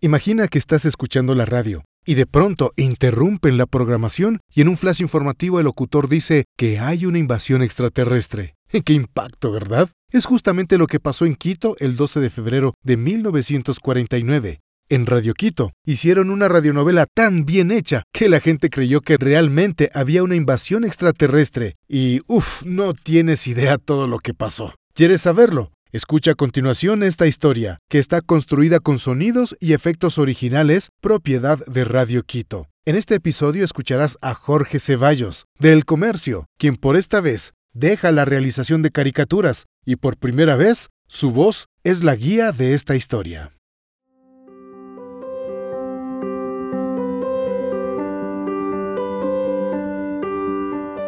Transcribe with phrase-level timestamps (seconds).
[0.00, 4.76] Imagina que estás escuchando la radio y de pronto interrumpen la programación y en un
[4.76, 8.54] flash informativo el locutor dice que hay una invasión extraterrestre.
[8.84, 9.90] ¡Qué impacto, verdad!
[10.12, 14.60] Es justamente lo que pasó en Quito el 12 de febrero de 1949.
[14.88, 19.90] En Radio Quito hicieron una radionovela tan bien hecha que la gente creyó que realmente
[19.94, 24.76] había una invasión extraterrestre y, uff, no tienes idea todo lo que pasó.
[24.94, 25.72] ¿Quieres saberlo?
[25.90, 31.84] Escucha a continuación esta historia, que está construida con sonidos y efectos originales propiedad de
[31.84, 32.66] Radio Quito.
[32.84, 38.12] En este episodio escucharás a Jorge Ceballos, de El Comercio, quien por esta vez deja
[38.12, 42.94] la realización de caricaturas y por primera vez su voz es la guía de esta
[42.94, 43.57] historia.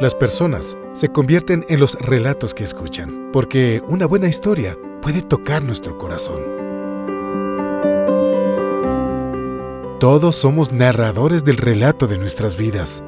[0.00, 5.62] Las personas se convierten en los relatos que escuchan, porque una buena historia puede tocar
[5.62, 6.42] nuestro corazón.
[10.00, 13.04] Todos somos narradores del relato de nuestras vidas.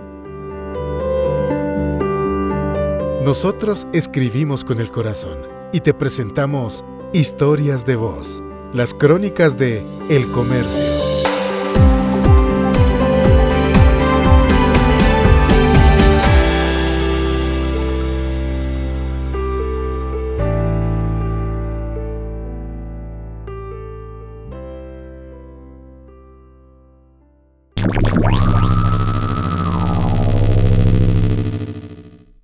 [3.24, 5.38] Nosotros escribimos con el corazón
[5.72, 11.15] y te presentamos Historias de Voz, las crónicas de El Comercio.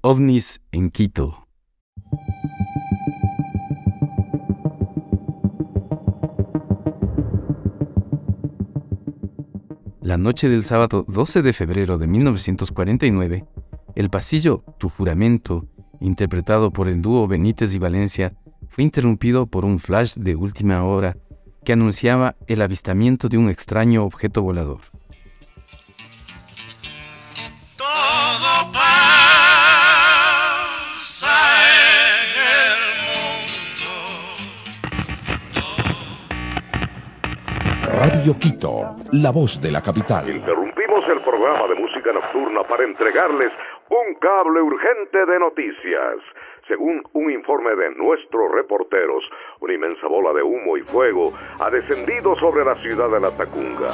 [0.04, 1.46] OVNIS en Quito.
[10.00, 13.44] La noche del sábado 12 de febrero de 1949,
[13.94, 15.66] el pasillo Tu juramento,
[16.00, 18.34] interpretado por el dúo Benítez y Valencia,
[18.68, 21.16] fue interrumpido por un flash de última hora
[21.64, 24.80] que anunciaba el avistamiento de un extraño objeto volador.
[37.98, 40.28] Radio Quito, la voz de la capital.
[40.28, 43.52] Interrumpimos el programa de música nocturna para entregarles
[43.90, 46.16] un cable urgente de noticias.
[46.66, 49.22] Según un informe de nuestros reporteros,
[49.60, 53.88] una inmensa bola de humo y fuego ha descendido sobre la ciudad de La Tacunga.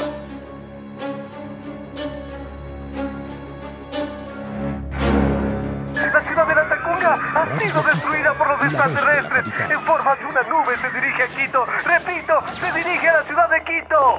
[5.94, 9.70] La ciudad de La Tacunga ha sido destruida por los extraterrestres.
[9.70, 11.64] En forma de una nube se dirige a Quito.
[11.84, 14.18] Repito, se dirige a la ciudad de Quito.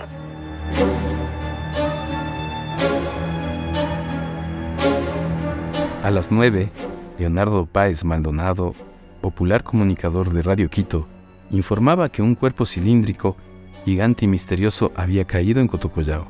[6.03, 6.71] A las 9,
[7.17, 8.73] Leonardo Páez Maldonado,
[9.21, 11.07] popular comunicador de Radio Quito,
[11.51, 13.35] informaba que un cuerpo cilíndrico,
[13.85, 16.27] gigante y misterioso había caído en Cotocollao.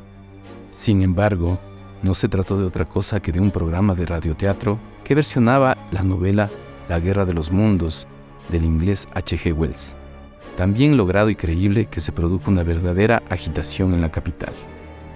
[0.71, 1.59] Sin embargo,
[2.03, 6.03] no se trató de otra cosa que de un programa de radioteatro que versionaba la
[6.03, 6.50] novela
[6.88, 8.07] La Guerra de los Mundos
[8.49, 9.53] del inglés H.G.
[9.53, 9.95] Wells.
[10.57, 14.53] También logrado y creíble que se produjo una verdadera agitación en la capital.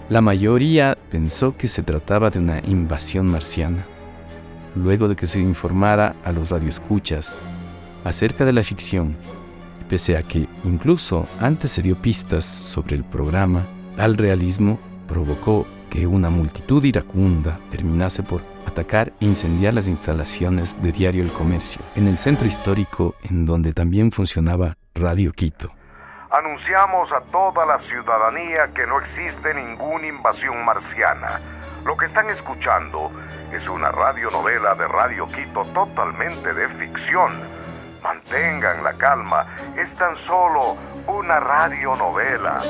[0.10, 3.86] La mayoría pensó que se trataba de una invasión marciana.
[4.76, 7.40] Luego de que se informara a los radioescuchas
[8.04, 9.16] acerca de la ficción,
[9.90, 16.08] pese a que incluso antes se dio pistas sobre el programa, tal realismo provocó que
[16.08, 22.08] una multitud iracunda terminase por atacar e incendiar las instalaciones de Diario El Comercio, en
[22.08, 25.72] el centro histórico en donde también funcionaba Radio Quito.
[26.32, 31.40] Anunciamos a toda la ciudadanía que no existe ninguna invasión marciana.
[31.86, 33.12] Lo que están escuchando
[33.52, 37.40] es una radionovela de Radio Quito totalmente de ficción.
[38.02, 39.46] Mantengan la calma,
[39.78, 40.76] es tan solo
[41.08, 42.62] una radionovela.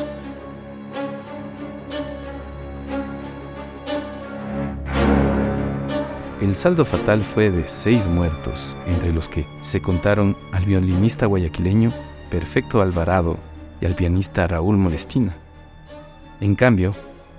[6.44, 11.94] El saldo fatal fue de seis muertos, entre los que se contaron al violinista guayaquileño
[12.30, 13.38] Perfecto Alvarado
[13.80, 15.38] y al pianista Raúl Molestina.
[16.42, 16.96] En cambio,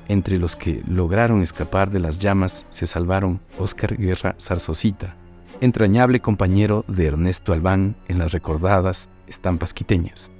[0.08, 5.14] entre los que lograron escapar de las llamas se salvaron Óscar Guerra Zarzosita,
[5.60, 10.32] entrañable compañero de Ernesto Albán en las recordadas estampas quiteñas.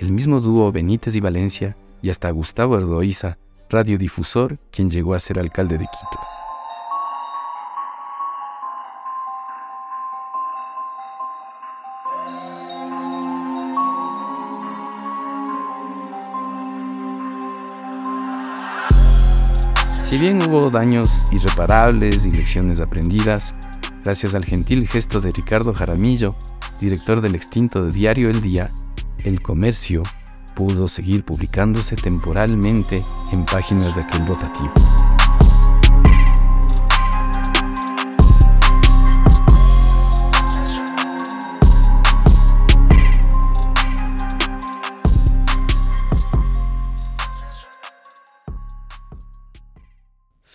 [0.00, 3.38] El mismo dúo Benítez y Valencia y hasta Gustavo Erdoiza,
[3.68, 6.29] radiodifusor, quien llegó a ser alcalde de Quito.
[20.10, 23.54] Si bien hubo daños irreparables y lecciones aprendidas,
[24.02, 26.34] gracias al gentil gesto de Ricardo Jaramillo,
[26.80, 28.68] director del extinto de Diario El Día,
[29.22, 30.02] El Comercio
[30.56, 34.72] pudo seguir publicándose temporalmente en páginas de aquel rotativo.